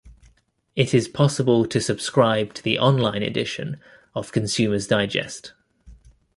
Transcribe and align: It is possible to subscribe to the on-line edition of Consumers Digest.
It 0.75 0.95
is 0.95 1.07
possible 1.07 1.67
to 1.67 1.79
subscribe 1.79 2.55
to 2.55 2.63
the 2.63 2.79
on-line 2.79 3.21
edition 3.21 3.79
of 4.15 4.31
Consumers 4.31 4.87
Digest. 4.87 5.53